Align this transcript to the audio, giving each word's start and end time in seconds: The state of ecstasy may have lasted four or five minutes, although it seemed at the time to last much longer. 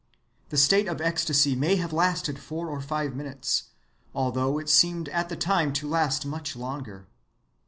The 0.49 0.57
state 0.57 0.87
of 0.87 0.99
ecstasy 0.99 1.55
may 1.55 1.75
have 1.75 1.93
lasted 1.93 2.39
four 2.39 2.69
or 2.71 2.81
five 2.81 3.15
minutes, 3.15 3.65
although 4.15 4.57
it 4.57 4.67
seemed 4.67 5.09
at 5.09 5.29
the 5.29 5.35
time 5.37 5.71
to 5.73 5.87
last 5.87 6.25
much 6.25 6.55
longer. 6.55 7.05